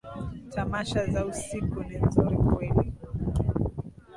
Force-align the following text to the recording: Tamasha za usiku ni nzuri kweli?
Tamasha 0.53 1.01
za 1.07 1.25
usiku 1.25 1.79
ni 1.83 1.97
nzuri 2.05 2.37
kweli? 2.37 2.87